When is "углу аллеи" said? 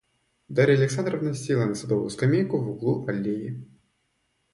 2.71-3.63